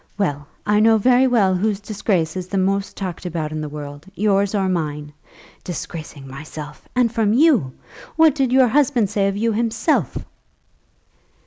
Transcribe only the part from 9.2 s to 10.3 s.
of you himself?"